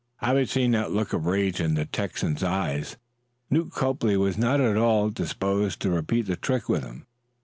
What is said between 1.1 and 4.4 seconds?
of rage in the Texan's eyes, Newt Copley was